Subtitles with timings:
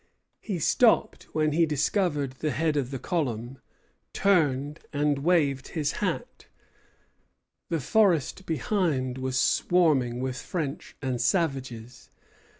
[0.39, 3.59] He stopped when he discovered the head of the column,
[4.13, 6.47] turned, and waved his hat.
[7.69, 12.09] The forest behind was swarming with French and savages.